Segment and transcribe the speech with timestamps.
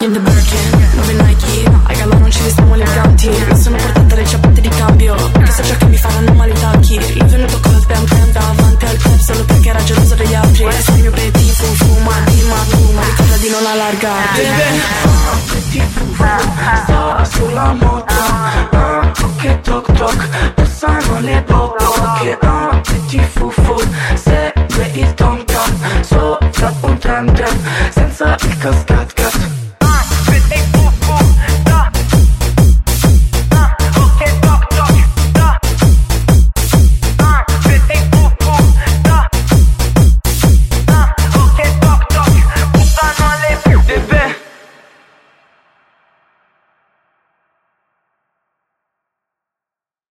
[0.00, 1.70] Niente Birkin, nuove Nike.
[1.84, 5.14] A galla non ci vestiamo eleganti Mi sono portata le ciabatte di cambio.
[5.14, 7.18] Perché so già che mi faranno male i tacchi.
[7.18, 10.64] L'ho venuto con il pam pam davanti al club Solo perché era geloso degli altri.
[10.64, 14.64] Adesso il mio petit fu fuma di ma tu Ma ricorda di non allargare Bebe
[15.04, 16.24] Ah, petit fu fu
[17.36, 18.14] sulla moto.
[18.70, 20.28] Ah, che toc toc.
[20.54, 21.84] Passano le popo
[22.22, 23.74] Che ah, Petit fu fu.
[24.14, 27.58] Segue il tom tom Sopra un tram tram.
[27.90, 29.09] Senza il cascata